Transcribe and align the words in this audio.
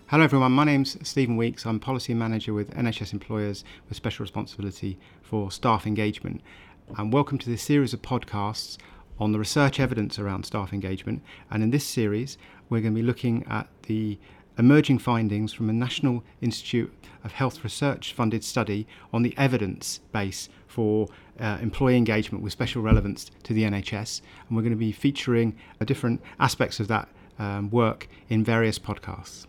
Hello 0.09 0.25
everyone, 0.25 0.51
my 0.51 0.65
name's 0.65 0.97
Stephen 1.09 1.37
Weeks. 1.37 1.65
I'm 1.65 1.79
Policy 1.79 2.15
Manager 2.15 2.53
with 2.53 2.75
NHS 2.75 3.13
Employers 3.13 3.63
with 3.89 3.97
special 3.97 4.25
responsibility 4.25 4.99
for 5.23 5.53
staff 5.53 5.87
engagement. 5.87 6.41
And 6.99 7.13
welcome 7.13 7.39
to 7.39 7.49
this 7.49 7.63
series 7.63 7.95
of 7.95 8.03
podcasts 8.03 8.79
on 9.21 9.31
the 9.31 9.39
research 9.39 9.79
evidence 9.79 10.19
around 10.19 10.45
staff 10.45 10.73
engagement. 10.73 11.23
And 11.53 11.63
in 11.63 11.71
this 11.71 11.87
series, 11.87 12.37
we're 12.69 12.81
going 12.81 12.95
to 12.95 13.01
be 13.01 13.07
looking 13.07 13.47
at 13.49 13.69
the 13.85 14.19
emerging 14.59 14.99
findings 14.99 15.53
from 15.53 15.69
a 15.69 15.73
National 15.73 16.25
Institute 16.41 16.93
of 17.25 17.33
Health 17.33 17.63
Research 17.63 18.13
funded 18.13 18.43
study 18.43 18.87
on 19.13 19.23
the 19.23 19.35
evidence 19.37 20.01
base 20.13 20.49
for 20.67 21.09
uh, 21.39 21.59
employee 21.61 21.97
engagement 21.97 22.43
with 22.43 22.53
special 22.53 22.83
relevance 22.83 23.31
to 23.43 23.53
the 23.53 23.65
NHS. 23.65 24.23
And 24.49 24.57
we're 24.57 24.63
going 24.63 24.73
to 24.73 24.77
be 24.77 24.93
featuring 24.93 25.57
uh, 25.81 25.85
different 25.85 26.23
aspects 26.41 26.81
of 26.81 26.89
that 26.89 27.09
um, 27.39 27.71
work 27.71 28.09
in 28.29 28.43
various 28.43 28.79
podcasts. 28.79 29.47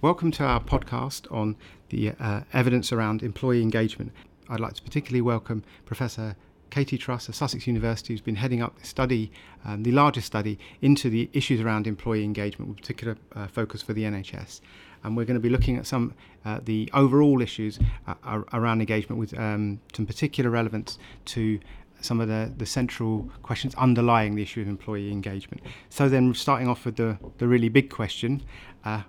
Welcome 0.00 0.30
to 0.32 0.44
our 0.44 0.60
podcast 0.60 1.32
on 1.32 1.56
the 1.88 2.12
uh, 2.20 2.42
evidence 2.52 2.92
around 2.92 3.22
employee 3.22 3.62
engagement. 3.62 4.12
I'd 4.48 4.60
like 4.60 4.74
to 4.74 4.82
particularly 4.82 5.22
welcome 5.22 5.64
Professor 5.86 6.36
Katie 6.74 6.98
Truss 6.98 7.28
of 7.28 7.36
Sussex 7.36 7.68
University, 7.68 8.12
who's 8.12 8.20
been 8.20 8.34
heading 8.34 8.60
up 8.60 8.76
the 8.80 8.84
study, 8.84 9.30
um, 9.64 9.84
the 9.84 9.92
largest 9.92 10.26
study 10.26 10.58
into 10.82 11.08
the 11.08 11.30
issues 11.32 11.60
around 11.60 11.86
employee 11.86 12.24
engagement, 12.24 12.68
with 12.68 12.78
particular 12.78 13.16
uh, 13.36 13.46
focus 13.46 13.80
for 13.80 13.92
the 13.92 14.02
NHS. 14.02 14.60
And 15.04 15.16
we're 15.16 15.24
going 15.24 15.36
to 15.36 15.40
be 15.40 15.50
looking 15.50 15.76
at 15.76 15.86
some 15.86 16.14
uh, 16.44 16.58
the 16.64 16.90
overall 16.92 17.40
issues 17.40 17.78
uh, 18.08 18.42
around 18.52 18.80
engagement 18.80 19.20
with 19.20 19.38
um, 19.38 19.78
some 19.94 20.04
particular 20.04 20.50
relevance 20.50 20.98
to 21.26 21.60
some 22.00 22.20
of 22.20 22.26
the, 22.26 22.52
the 22.56 22.66
central 22.66 23.30
questions 23.44 23.72
underlying 23.76 24.34
the 24.34 24.42
issue 24.42 24.60
of 24.60 24.66
employee 24.66 25.12
engagement. 25.12 25.62
So 25.90 26.08
then, 26.08 26.34
starting 26.34 26.66
off 26.66 26.84
with 26.84 26.96
the, 26.96 27.18
the 27.38 27.46
really 27.46 27.68
big 27.68 27.88
question, 27.88 28.42
uh, 28.84 29.02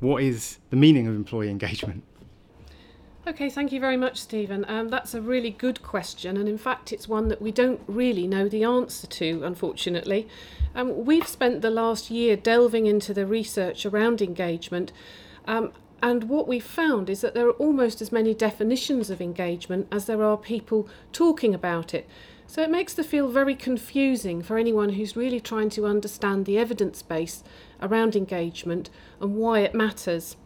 what 0.00 0.24
is 0.24 0.58
the 0.70 0.76
meaning 0.76 1.06
of 1.06 1.14
employee 1.14 1.48
engagement? 1.48 2.02
Okay, 3.28 3.50
thank 3.50 3.72
you 3.72 3.78
very 3.78 3.98
much, 3.98 4.16
Stephen. 4.16 4.64
Um, 4.68 4.88
that's 4.88 5.12
a 5.12 5.20
really 5.20 5.50
good 5.50 5.82
question, 5.82 6.38
and 6.38 6.48
in 6.48 6.56
fact, 6.56 6.94
it's 6.94 7.06
one 7.06 7.28
that 7.28 7.42
we 7.42 7.52
don't 7.52 7.82
really 7.86 8.26
know 8.26 8.48
the 8.48 8.64
answer 8.64 9.06
to, 9.06 9.44
unfortunately. 9.44 10.26
Um, 10.74 11.04
we've 11.04 11.28
spent 11.28 11.60
the 11.60 11.68
last 11.68 12.10
year 12.10 12.36
delving 12.36 12.86
into 12.86 13.12
the 13.12 13.26
research 13.26 13.84
around 13.84 14.22
engagement, 14.22 14.92
um, 15.46 15.72
and 16.02 16.24
what 16.30 16.48
we've 16.48 16.64
found 16.64 17.10
is 17.10 17.20
that 17.20 17.34
there 17.34 17.46
are 17.46 17.60
almost 17.60 18.00
as 18.00 18.10
many 18.10 18.32
definitions 18.32 19.10
of 19.10 19.20
engagement 19.20 19.88
as 19.92 20.06
there 20.06 20.22
are 20.22 20.38
people 20.38 20.88
talking 21.12 21.54
about 21.54 21.92
it. 21.92 22.08
So 22.46 22.62
it 22.62 22.70
makes 22.70 22.94
the 22.94 23.04
field 23.04 23.34
very 23.34 23.54
confusing 23.54 24.40
for 24.42 24.56
anyone 24.56 24.94
who's 24.94 25.16
really 25.16 25.38
trying 25.40 25.68
to 25.70 25.84
understand 25.84 26.46
the 26.46 26.56
evidence 26.56 27.02
base 27.02 27.44
around 27.82 28.16
engagement 28.16 28.88
and 29.20 29.36
why 29.36 29.58
it 29.58 29.74
matters 29.74 30.36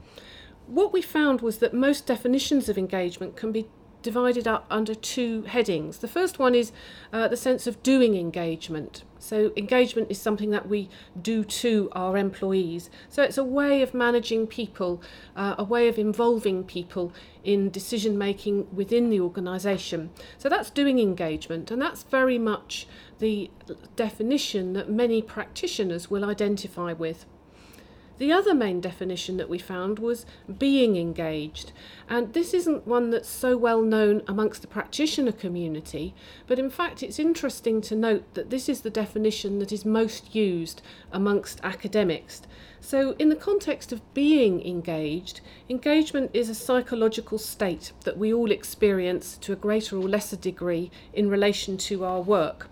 what 0.66 0.92
we 0.92 1.02
found 1.02 1.40
was 1.40 1.58
that 1.58 1.74
most 1.74 2.06
definitions 2.06 2.68
of 2.68 2.78
engagement 2.78 3.36
can 3.36 3.52
be 3.52 3.68
divided 4.02 4.46
up 4.46 4.66
under 4.68 4.94
two 4.94 5.42
headings. 5.42 5.98
The 5.98 6.08
first 6.08 6.38
one 6.38 6.54
is 6.54 6.72
uh, 7.12 7.28
the 7.28 7.36
sense 7.36 7.66
of 7.66 7.82
doing 7.82 8.16
engagement. 8.16 9.04
So, 9.18 9.52
engagement 9.56 10.10
is 10.10 10.20
something 10.20 10.50
that 10.50 10.68
we 10.68 10.90
do 11.20 11.44
to 11.44 11.88
our 11.92 12.16
employees. 12.16 12.90
So, 13.08 13.22
it's 13.22 13.38
a 13.38 13.44
way 13.44 13.80
of 13.80 13.94
managing 13.94 14.48
people, 14.48 15.00
uh, 15.36 15.54
a 15.56 15.64
way 15.64 15.86
of 15.86 15.98
involving 15.98 16.64
people 16.64 17.12
in 17.44 17.70
decision 17.70 18.18
making 18.18 18.74
within 18.74 19.10
the 19.10 19.20
organisation. 19.20 20.10
So, 20.38 20.48
that's 20.48 20.70
doing 20.70 20.98
engagement, 20.98 21.70
and 21.70 21.80
that's 21.80 22.02
very 22.02 22.38
much 22.38 22.88
the 23.20 23.50
definition 23.94 24.72
that 24.72 24.90
many 24.90 25.22
practitioners 25.22 26.10
will 26.10 26.24
identify 26.24 26.92
with. 26.92 27.24
The 28.22 28.30
other 28.30 28.54
main 28.54 28.80
definition 28.80 29.36
that 29.38 29.48
we 29.48 29.58
found 29.58 29.98
was 29.98 30.24
being 30.56 30.96
engaged, 30.96 31.72
and 32.08 32.32
this 32.32 32.54
isn't 32.54 32.86
one 32.86 33.10
that's 33.10 33.28
so 33.28 33.56
well 33.56 33.82
known 33.82 34.22
amongst 34.28 34.62
the 34.62 34.68
practitioner 34.68 35.32
community, 35.32 36.14
but 36.46 36.60
in 36.60 36.70
fact 36.70 37.02
it's 37.02 37.18
interesting 37.18 37.80
to 37.80 37.96
note 37.96 38.22
that 38.34 38.48
this 38.48 38.68
is 38.68 38.82
the 38.82 38.90
definition 38.90 39.58
that 39.58 39.72
is 39.72 39.84
most 39.84 40.36
used 40.36 40.82
amongst 41.10 41.58
academics. 41.64 42.42
So, 42.80 43.16
in 43.18 43.28
the 43.28 43.34
context 43.34 43.90
of 43.90 44.14
being 44.14 44.64
engaged, 44.64 45.40
engagement 45.68 46.30
is 46.32 46.48
a 46.48 46.54
psychological 46.54 47.38
state 47.38 47.90
that 48.04 48.18
we 48.18 48.32
all 48.32 48.52
experience 48.52 49.36
to 49.38 49.52
a 49.52 49.56
greater 49.56 49.96
or 49.96 50.08
lesser 50.08 50.36
degree 50.36 50.92
in 51.12 51.28
relation 51.28 51.76
to 51.88 52.04
our 52.04 52.20
work 52.20 52.70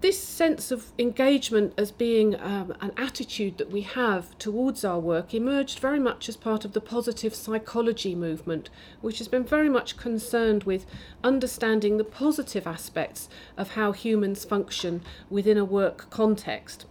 this 0.00 0.22
sense 0.22 0.70
of 0.70 0.92
engagement 0.98 1.72
as 1.76 1.90
being 1.90 2.34
um, 2.40 2.74
an 2.80 2.92
attitude 2.96 3.58
that 3.58 3.70
we 3.70 3.82
have 3.82 4.36
towards 4.38 4.84
our 4.84 4.98
work 4.98 5.34
emerged 5.34 5.78
very 5.78 5.98
much 5.98 6.28
as 6.28 6.36
part 6.36 6.64
of 6.64 6.72
the 6.72 6.80
positive 6.80 7.34
psychology 7.34 8.14
movement, 8.14 8.70
which 9.00 9.18
has 9.18 9.28
been 9.28 9.44
very 9.44 9.68
much 9.68 9.96
concerned 9.96 10.64
with 10.64 10.86
understanding 11.22 11.96
the 11.96 12.04
positive 12.04 12.66
aspects 12.66 13.28
of 13.56 13.70
how 13.70 13.92
humans 13.92 14.44
function 14.44 15.02
within 15.30 15.58
a 15.58 15.64
work 15.64 16.10
context 16.10 16.86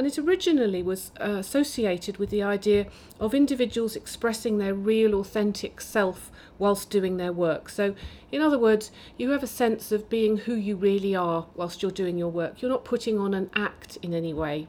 and 0.00 0.06
it 0.06 0.16
originally 0.16 0.82
was 0.82 1.12
uh, 1.20 1.24
associated 1.32 2.16
with 2.16 2.30
the 2.30 2.42
idea 2.42 2.86
of 3.18 3.34
individuals 3.34 3.94
expressing 3.94 4.56
their 4.56 4.72
real, 4.72 5.14
authentic 5.14 5.78
self 5.78 6.32
whilst 6.58 6.88
doing 6.88 7.18
their 7.18 7.34
work. 7.34 7.68
So, 7.68 7.94
in 8.32 8.40
other 8.40 8.58
words, 8.58 8.90
you 9.18 9.28
have 9.32 9.42
a 9.42 9.46
sense 9.46 9.92
of 9.92 10.08
being 10.08 10.38
who 10.38 10.54
you 10.54 10.74
really 10.74 11.14
are 11.14 11.48
whilst 11.54 11.82
you're 11.82 11.90
doing 11.90 12.16
your 12.16 12.30
work. 12.30 12.62
You're 12.62 12.70
not 12.70 12.86
putting 12.86 13.18
on 13.18 13.34
an 13.34 13.50
act 13.54 13.98
in 14.00 14.14
any 14.14 14.32
way. 14.32 14.68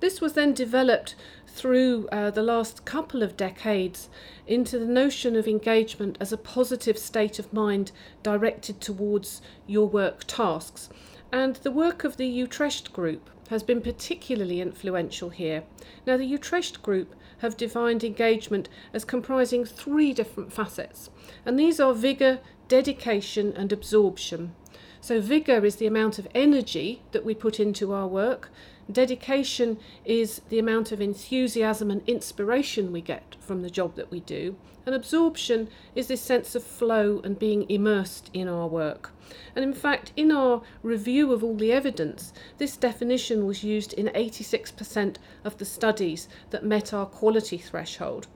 This 0.00 0.20
was 0.20 0.34
then 0.34 0.52
developed 0.52 1.14
through 1.46 2.08
uh, 2.08 2.30
the 2.30 2.42
last 2.42 2.84
couple 2.84 3.22
of 3.22 3.38
decades 3.38 4.10
into 4.46 4.78
the 4.78 4.84
notion 4.84 5.34
of 5.34 5.48
engagement 5.48 6.18
as 6.20 6.30
a 6.30 6.36
positive 6.36 6.98
state 6.98 7.38
of 7.38 7.54
mind 7.54 7.90
directed 8.22 8.82
towards 8.82 9.40
your 9.66 9.88
work 9.88 10.24
tasks. 10.26 10.90
And 11.32 11.56
the 11.56 11.70
work 11.70 12.04
of 12.04 12.18
the 12.18 12.26
Utrecht 12.26 12.92
Group 12.92 13.30
has 13.52 13.62
been 13.62 13.82
particularly 13.82 14.60
influential 14.60 15.28
here. 15.28 15.62
Now, 16.06 16.16
the 16.16 16.24
Utrecht 16.24 16.82
Group 16.82 17.14
have 17.38 17.56
defined 17.56 18.02
engagement 18.02 18.68
as 18.94 19.04
comprising 19.04 19.64
three 19.64 20.12
different 20.12 20.52
facets, 20.52 21.10
and 21.44 21.58
these 21.58 21.78
are 21.78 21.92
vigour, 21.92 22.40
dedication, 22.68 23.52
and 23.54 23.70
absorption. 23.70 24.54
So, 25.02 25.20
vigour 25.20 25.64
is 25.64 25.76
the 25.76 25.86
amount 25.86 26.18
of 26.18 26.28
energy 26.34 27.02
that 27.12 27.24
we 27.24 27.34
put 27.34 27.60
into 27.60 27.92
our 27.92 28.06
work, 28.06 28.50
dedication 28.90 29.78
is 30.04 30.40
the 30.48 30.58
amount 30.58 30.90
of 30.90 31.00
enthusiasm 31.00 31.90
and 31.90 32.02
inspiration 32.08 32.90
we 32.90 33.00
get 33.00 33.36
from 33.40 33.62
the 33.62 33.70
job 33.70 33.96
that 33.96 34.10
we 34.10 34.20
do, 34.20 34.56
and 34.84 34.94
absorption 34.94 35.68
is 35.94 36.08
this 36.08 36.20
sense 36.20 36.54
of 36.54 36.62
flow 36.62 37.20
and 37.24 37.38
being 37.38 37.68
immersed 37.70 38.30
in 38.32 38.48
our 38.48 38.66
work. 38.66 39.12
And 39.54 39.64
in 39.64 39.74
fact, 39.74 40.12
in 40.16 40.32
our 40.32 40.62
review 40.82 41.32
of 41.32 41.42
all 41.44 41.56
the 41.56 41.72
evidence, 41.72 42.32
this 42.58 42.76
definition 42.76 43.46
was 43.46 43.64
used 43.64 43.92
in 43.92 44.06
86% 44.08 45.16
of 45.44 45.58
the 45.58 45.64
studies 45.64 46.28
that 46.50 46.64
met 46.64 46.92
our 46.92 47.06
quality 47.06 47.58
threshold. 47.58 48.26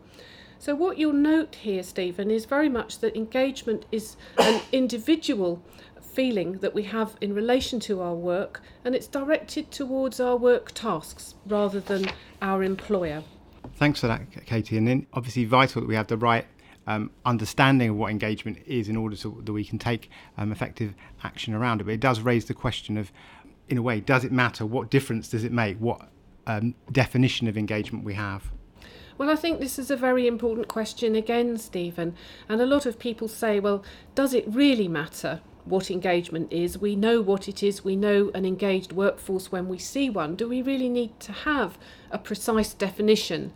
So, 0.59 0.75
what 0.75 0.97
you'll 0.97 1.13
note 1.13 1.57
here, 1.57 1.83
Stephen, 1.83 2.31
is 2.31 2.47
very 2.47 2.71
much 2.71 3.01
that 3.01 3.15
engagement 3.15 3.85
is 3.93 4.17
an 4.39 4.63
individual 4.73 5.63
feeling 6.01 6.53
that 6.61 6.75
we 6.75 6.85
have 6.85 7.17
in 7.21 7.35
relation 7.35 7.79
to 7.81 8.01
our 8.01 8.15
work, 8.15 8.63
and 8.83 8.95
it's 8.95 9.07
directed 9.07 9.71
towards 9.71 10.19
our 10.19 10.37
work 10.37 10.73
tasks 10.73 11.35
rather 11.47 11.79
than 11.79 12.07
our 12.41 12.63
employer. 12.63 13.23
Thanks 13.77 14.01
for 14.01 14.07
that, 14.07 14.47
Katie. 14.47 14.79
And 14.79 14.89
then 14.89 15.07
obviously 15.13 15.45
vital 15.45 15.83
that 15.83 15.87
we 15.87 15.95
have 15.95 16.07
the 16.07 16.17
right 16.17 16.47
um, 16.87 17.11
understanding 17.25 17.91
of 17.91 17.97
what 17.97 18.11
engagement 18.11 18.59
is 18.67 18.89
in 18.89 18.97
order 18.97 19.17
to, 19.17 19.43
that 19.45 19.53
we 19.53 19.65
can 19.65 19.79
take 19.79 20.11
um, 20.39 20.51
effective 20.51 20.95
action 21.25 21.53
around 21.53 21.81
it. 21.81 21.85
But 21.85 21.95
it 21.95 22.01
does 22.01 22.21
raise 22.21 22.47
the 22.47 22.55
question 22.55 22.97
of, 22.97 23.13
in 23.69 23.77
a 23.77 23.83
way, 23.83 24.01
does 24.01 24.25
it 24.25 24.33
matter? 24.33 24.65
What 24.65 24.91
difference 24.91 25.29
does 25.29 25.45
it 25.45 25.53
make? 25.53 25.77
What 25.79 26.09
um, 26.47 26.75
definition 26.91 27.49
of 27.49 27.59
engagement 27.59 28.05
we 28.05 28.15
have? 28.15 28.51
Well, 29.19 29.31
I 29.31 29.37
think 29.37 29.61
this 29.61 29.79
is 29.79 29.91
a 29.91 29.97
very 29.97 30.27
important 30.27 30.69
question 30.69 31.15
again, 31.15 31.57
Stephen. 31.59 32.15
And 32.49 32.61
a 32.61 32.67
lot 32.67 32.87
of 32.87 32.99
people 32.99 33.29
say, 33.29 33.61
well, 33.61 33.85
does 34.15 34.33
it 34.33 34.45
really 34.47 34.89
matter? 34.89 35.41
What 35.67 35.91
engagement 35.91 36.53
is. 36.53 36.79
We 36.79 36.97
know 36.97 37.21
what 37.21 37.49
it 37.49 37.63
is. 37.63 37.85
We 37.85 37.97
know 37.97 38.31
an 38.35 38.47
engaged 38.47 38.93
workforce 38.93 39.53
when 39.53 39.69
we 39.69 39.79
see 39.79 40.09
one. 40.09 40.37
Do 40.37 40.49
we 40.49 40.63
really 40.63 40.89
need 40.89 41.19
to 41.21 41.33
have 41.33 41.77
a 42.11 42.19
precise 42.19 42.73
definition? 42.73 43.53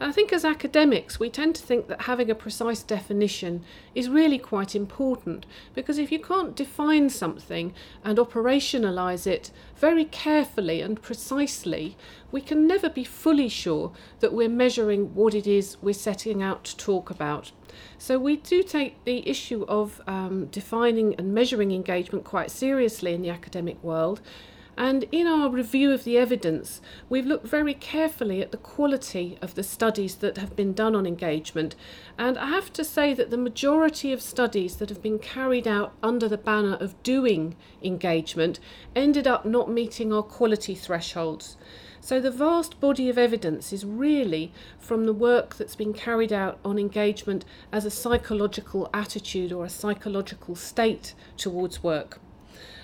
I 0.00 0.10
think 0.10 0.32
as 0.32 0.44
academics, 0.44 1.20
we 1.20 1.30
tend 1.30 1.54
to 1.54 1.62
think 1.62 1.86
that 1.86 2.02
having 2.02 2.28
a 2.28 2.34
precise 2.34 2.82
definition 2.82 3.62
is 3.94 4.08
really 4.08 4.38
quite 4.38 4.74
important 4.74 5.46
because 5.74 5.96
if 5.96 6.10
you 6.10 6.18
can't 6.18 6.56
define 6.56 7.08
something 7.08 7.72
and 8.02 8.18
operationalise 8.18 9.28
it 9.28 9.52
very 9.76 10.04
carefully 10.04 10.80
and 10.80 11.00
precisely, 11.00 11.96
we 12.32 12.40
can 12.40 12.66
never 12.66 12.88
be 12.88 13.04
fully 13.04 13.48
sure 13.48 13.92
that 14.18 14.32
we're 14.32 14.48
measuring 14.48 15.14
what 15.14 15.34
it 15.34 15.46
is 15.46 15.76
we're 15.80 15.94
setting 15.94 16.42
out 16.42 16.64
to 16.64 16.76
talk 16.76 17.08
about. 17.08 17.52
So 17.98 18.18
we 18.18 18.36
do 18.36 18.62
take 18.62 19.04
the 19.04 19.28
issue 19.28 19.64
of 19.68 20.00
um, 20.06 20.46
defining 20.46 21.14
and 21.16 21.34
measuring 21.34 21.72
engagement 21.72 22.24
quite 22.24 22.50
seriously 22.50 23.14
in 23.14 23.22
the 23.22 23.30
academic 23.30 23.82
world. 23.82 24.20
And 24.76 25.04
in 25.12 25.26
our 25.26 25.50
review 25.50 25.92
of 25.92 26.04
the 26.04 26.16
evidence, 26.16 26.80
we've 27.10 27.26
looked 27.26 27.46
very 27.46 27.74
carefully 27.74 28.40
at 28.40 28.52
the 28.52 28.56
quality 28.56 29.36
of 29.42 29.54
the 29.54 29.62
studies 29.62 30.14
that 30.16 30.38
have 30.38 30.56
been 30.56 30.72
done 30.72 30.96
on 30.96 31.06
engagement. 31.06 31.76
And 32.16 32.38
I 32.38 32.46
have 32.46 32.72
to 32.74 32.84
say 32.84 33.12
that 33.12 33.30
the 33.30 33.36
majority 33.36 34.12
of 34.12 34.22
studies 34.22 34.76
that 34.76 34.88
have 34.88 35.02
been 35.02 35.18
carried 35.18 35.68
out 35.68 35.92
under 36.02 36.26
the 36.26 36.38
banner 36.38 36.76
of 36.76 37.00
doing 37.02 37.54
engagement 37.82 38.60
ended 38.96 39.26
up 39.26 39.44
not 39.44 39.70
meeting 39.70 40.10
our 40.10 40.22
quality 40.22 40.74
thresholds. 40.74 41.58
So 42.04 42.18
the 42.18 42.32
vast 42.32 42.80
body 42.80 43.08
of 43.08 43.16
evidence 43.16 43.72
is 43.72 43.86
really 43.86 44.50
from 44.80 45.06
the 45.06 45.12
work 45.12 45.54
that's 45.54 45.76
been 45.76 45.92
carried 45.92 46.32
out 46.32 46.58
on 46.64 46.76
engagement 46.76 47.44
as 47.70 47.84
a 47.84 47.92
psychological 47.92 48.90
attitude 48.92 49.52
or 49.52 49.64
a 49.64 49.70
psychological 49.70 50.56
state 50.56 51.14
towards 51.36 51.84
work. 51.84 52.18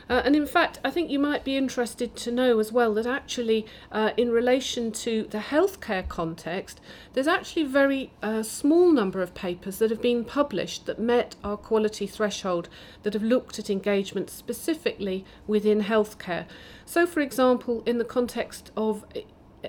Uh, 0.09 0.23
and 0.25 0.35
in 0.35 0.47
fact, 0.47 0.79
I 0.85 0.91
think 0.91 1.11
you 1.11 1.19
might 1.19 1.45
be 1.45 1.57
interested 1.57 2.17
to 2.17 2.33
know 2.33 2.59
as 2.59 2.73
well 2.73 2.95
that 2.95 3.07
actually, 3.07 3.67
uh, 3.93 4.11
in 4.17 4.31
relation 4.31 4.91
to 4.93 5.27
the 5.31 5.39
healthcare 5.39 6.07
context, 6.09 6.81
there's 7.13 7.27
actually 7.27 7.65
very 7.65 8.13
uh, 8.23 8.43
small 8.43 8.91
number 8.91 9.21
of 9.21 9.35
papers 9.35 9.79
that 9.79 9.91
have 9.91 10.01
been 10.01 10.25
published 10.25 10.87
that 10.87 10.99
met 10.99 11.37
our 11.45 11.57
quality 11.57 12.07
threshold 12.07 12.69
that 13.03 13.13
have 13.13 13.23
looked 13.23 13.59
at 13.59 13.69
engagement 13.69 14.31
specifically 14.31 15.25
within 15.47 15.83
healthcare. 15.83 16.47
So, 16.87 17.07
for 17.07 17.21
example, 17.21 17.83
in 17.85 17.99
the 17.99 18.05
context 18.05 18.71
of 18.77 19.05
eh, 19.15 19.23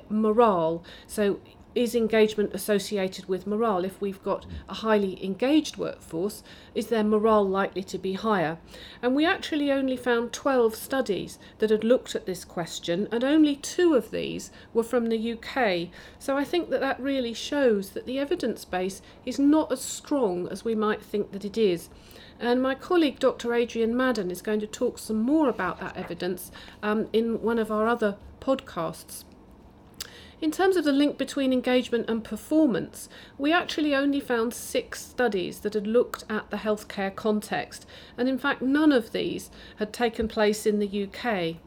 morale, 0.10 0.84
so 1.06 1.40
is 1.76 1.96
engagement 1.96 2.54
associated 2.54 3.28
with 3.28 3.48
morale? 3.48 3.86
If 3.86 4.02
we've 4.02 4.22
got 4.24 4.46
a 4.68 4.74
highly 4.76 5.24
engaged 5.24 5.78
workforce, 5.78 6.44
is 6.74 6.88
their 6.88 7.04
morale 7.04 7.48
likely 7.48 7.84
to 7.84 7.98
be 7.98 8.14
higher? 8.14 8.58
And 9.02 9.16
we 9.16 9.26
actually 9.26 9.72
only 9.72 9.96
found 9.96 10.34
12 10.34 10.76
studies 10.76 11.40
that 11.60 11.70
had 11.70 11.84
looked 11.84 12.16
at 12.16 12.26
this 12.26 12.44
question, 12.44 13.08
and 13.12 13.24
only 13.24 13.56
two 13.56 13.96
of 13.96 14.12
these 14.12 14.52
were 14.74 14.84
from 14.84 15.08
the 15.08 15.34
UK. 15.34 15.90
So 16.18 16.36
I 16.38 16.44
think 16.44 16.70
that 16.70 16.82
that 16.82 17.00
really 17.00 17.34
shows 17.34 17.92
that 17.92 18.06
the 18.06 18.20
evidence 18.20 18.66
base 18.66 19.02
is 19.26 19.40
not 19.40 19.72
as 19.72 19.82
strong 19.82 20.48
as 20.48 20.66
we 20.66 20.76
might 20.76 21.02
think 21.02 21.32
that 21.32 21.46
it 21.46 21.58
is. 21.58 21.90
And 22.40 22.62
my 22.62 22.74
colleague 22.74 23.20
Dr. 23.20 23.54
Adrian 23.54 23.96
Madden 23.96 24.32
is 24.32 24.42
going 24.42 24.62
to 24.62 24.68
talk 24.68 24.98
some 24.98 25.22
more 25.22 25.50
about 25.50 25.80
that 25.82 25.98
evidence 25.98 26.52
um, 26.82 27.10
in 27.12 27.42
one 27.42 27.60
of 27.60 27.70
our 27.70 27.86
other 27.86 28.16
podcasts. 28.40 29.26
In 30.42 30.52
terms 30.52 30.78
of 30.78 30.86
the 30.86 30.94
link 30.94 31.18
between 31.18 31.52
engagement 31.52 32.10
and 32.10 32.24
performance, 32.24 33.10
we 33.38 33.52
actually 33.52 33.94
only 33.94 34.22
found 34.22 34.54
six 34.54 35.06
studies 35.06 35.60
that 35.60 35.74
had 35.74 35.86
looked 35.86 36.24
at 36.30 36.50
the 36.50 36.58
healthcare 36.58 37.14
context, 37.14 37.86
and 38.18 38.30
in 38.30 38.38
fact, 38.38 38.62
none 38.62 38.94
of 38.94 39.12
these 39.12 39.52
had 39.78 39.92
taken 39.92 40.30
place 40.30 40.66
in 40.66 40.80
the 40.80 41.04
UK. 41.04 41.58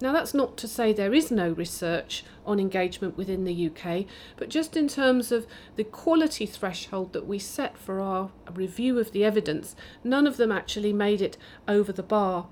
Now, 0.00 0.12
that's 0.12 0.32
not 0.32 0.56
to 0.56 0.68
say 0.68 0.92
there 0.92 1.12
is 1.12 1.30
no 1.30 1.50
research 1.50 2.24
on 2.46 2.58
engagement 2.58 3.18
within 3.18 3.44
the 3.44 3.70
UK, 3.70 4.06
but 4.36 4.48
just 4.48 4.74
in 4.74 4.88
terms 4.88 5.30
of 5.30 5.46
the 5.76 5.84
quality 5.84 6.46
threshold 6.46 7.12
that 7.12 7.26
we 7.26 7.38
set 7.38 7.76
for 7.76 8.00
our 8.00 8.30
review 8.52 8.98
of 8.98 9.12
the 9.12 9.24
evidence, 9.24 9.76
none 10.02 10.26
of 10.26 10.38
them 10.38 10.50
actually 10.50 10.94
made 10.94 11.20
it 11.20 11.36
over 11.68 11.92
the 11.92 12.02
bar. 12.02 12.46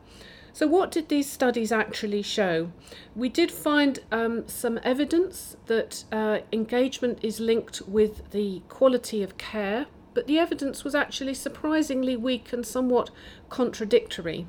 So, 0.55 0.67
what 0.67 0.91
did 0.91 1.09
these 1.09 1.31
studies 1.31 1.73
actually 1.73 2.21
show? 2.21 2.73
We 3.17 3.31
did 3.31 3.51
find 3.51 4.01
um, 4.11 4.47
some 4.47 4.79
evidence 4.83 5.57
that 5.67 6.05
uh, 6.13 6.41
engagement 6.53 7.21
is 7.23 7.41
linked 7.41 7.81
with 7.89 8.31
the 8.33 8.61
quality 8.69 9.23
of 9.23 9.39
care, 9.39 9.87
but 10.13 10.27
the 10.27 10.39
evidence 10.39 10.85
was 10.85 10.95
actually 10.95 11.33
surprisingly 11.33 12.17
weak 12.17 12.53
and 12.53 12.67
somewhat 12.67 13.11
contradictory. 13.49 14.47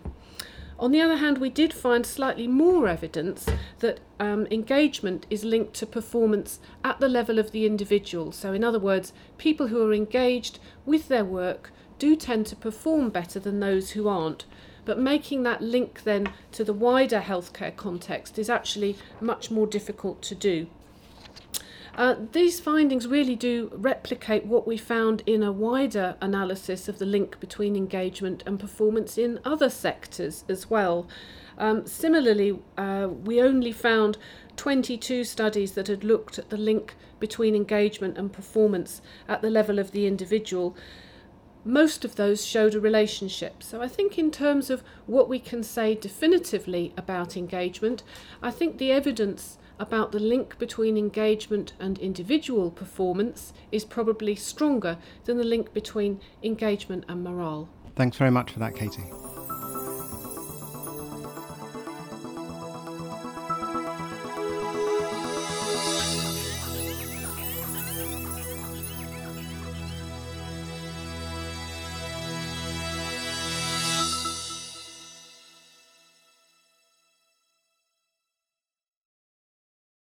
On 0.77 0.91
the 0.91 0.99
other 0.99 1.15
hand, 1.15 1.37
we 1.37 1.49
did 1.49 1.71
find 1.71 2.05
slightly 2.05 2.47
more 2.47 2.89
evidence 2.89 3.45
that 3.79 4.01
um, 4.19 4.45
engagement 4.51 5.25
is 5.29 5.45
linked 5.45 5.73
to 5.75 5.85
performance 5.85 6.59
at 6.83 6.99
the 6.99 7.07
level 7.07 7.39
of 7.39 7.51
the 7.51 7.65
individual. 7.65 8.33
So, 8.33 8.51
in 8.51 8.65
other 8.65 8.79
words, 8.79 9.13
people 9.37 9.67
who 9.67 9.81
are 9.87 9.93
engaged 9.93 10.59
with 10.85 11.07
their 11.07 11.23
work 11.23 11.71
do 11.97 12.17
tend 12.17 12.45
to 12.47 12.57
perform 12.57 13.09
better 13.09 13.39
than 13.39 13.61
those 13.61 13.91
who 13.91 14.09
aren't. 14.09 14.43
But 14.85 14.99
making 14.99 15.43
that 15.43 15.61
link 15.61 16.03
then 16.03 16.29
to 16.53 16.63
the 16.63 16.73
wider 16.73 17.21
healthcare 17.21 17.75
context 17.75 18.37
is 18.37 18.49
actually 18.49 18.97
much 19.21 19.49
more 19.49 19.67
difficult 19.67 20.21
to 20.23 20.35
do. 20.35 20.67
Uh, 21.95 22.15
these 22.31 22.59
findings 22.59 23.07
really 23.07 23.35
do 23.35 23.69
replicate 23.73 24.45
what 24.45 24.65
we 24.65 24.77
found 24.77 25.21
in 25.27 25.43
a 25.43 25.51
wider 25.51 26.15
analysis 26.21 26.87
of 26.87 26.97
the 26.97 27.05
link 27.05 27.39
between 27.39 27.75
engagement 27.75 28.41
and 28.47 28.59
performance 28.59 29.17
in 29.17 29.39
other 29.45 29.69
sectors 29.69 30.43
as 30.49 30.71
well. 30.71 31.07
Um, 31.55 31.85
similarly, 31.85 32.59
uh, 32.79 33.09
we 33.23 33.39
only 33.39 33.71
found 33.71 34.17
22 34.57 35.23
studies 35.23 35.73
that 35.73 35.87
had 35.87 36.03
looked 36.03 36.39
at 36.39 36.49
the 36.49 36.57
link 36.57 36.95
between 37.19 37.55
engagement 37.55 38.17
and 38.17 38.33
performance 38.33 39.01
at 39.27 39.43
the 39.43 39.51
level 39.51 39.77
of 39.77 39.91
the 39.91 40.07
individual 40.07 40.75
most 41.65 42.03
of 42.03 42.15
those 42.15 42.45
showed 42.45 42.75
a 42.75 42.79
relationship. 42.79 43.63
So 43.63 43.81
I 43.81 43.87
think, 43.87 44.17
in 44.17 44.31
terms 44.31 44.69
of 44.69 44.83
what 45.05 45.29
we 45.29 45.39
can 45.39 45.63
say 45.63 45.95
definitively 45.95 46.93
about 46.97 47.37
engagement, 47.37 48.03
I 48.41 48.51
think 48.51 48.77
the 48.77 48.91
evidence 48.91 49.57
about 49.79 50.11
the 50.11 50.19
link 50.19 50.57
between 50.59 50.97
engagement 50.97 51.73
and 51.79 51.97
individual 51.97 52.71
performance 52.71 53.53
is 53.71 53.83
probably 53.83 54.35
stronger 54.35 54.97
than 55.25 55.37
the 55.37 55.43
link 55.43 55.73
between 55.73 56.21
engagement 56.43 57.05
and 57.07 57.23
morale. 57.23 57.69
Thanks 57.95 58.17
very 58.17 58.31
much 58.31 58.51
for 58.51 58.59
that, 58.59 58.75
Katie. 58.75 59.03